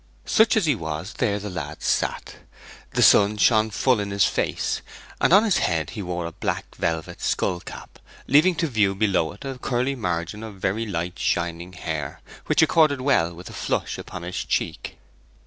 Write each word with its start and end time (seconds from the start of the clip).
Such 0.25 0.57
as 0.57 0.65
he 0.65 0.73
was, 0.73 1.13
there 1.19 1.37
the 1.37 1.51
lad 1.51 1.83
sat. 1.83 2.37
The 2.95 3.03
sun 3.03 3.37
shone 3.37 3.69
full 3.69 3.99
in 3.99 4.09
his 4.09 4.25
face, 4.25 4.81
and 5.19 5.31
on 5.31 5.43
his 5.43 5.59
head 5.59 5.91
he 5.91 6.01
wore 6.01 6.25
a 6.25 6.31
black 6.31 6.73
velvet 6.73 7.21
skull 7.21 7.59
cap, 7.59 7.99
leaving 8.25 8.55
to 8.55 8.67
view 8.67 8.95
below 8.95 9.31
it 9.33 9.45
a 9.45 9.59
curly 9.59 9.93
margin 9.93 10.41
of 10.41 10.55
very 10.55 10.87
light 10.87 11.19
shining 11.19 11.73
hair, 11.73 12.19
which 12.47 12.63
accorded 12.63 12.99
well 13.01 13.31
with 13.35 13.45
the 13.45 13.53
flush 13.53 13.99
upon 13.99 14.23
his 14.23 14.43
cheek. 14.43 14.97